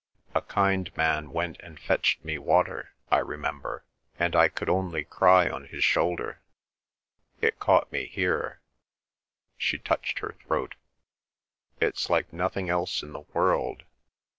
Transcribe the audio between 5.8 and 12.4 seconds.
shoulder! It caught me here" (she touched her throat). "It's like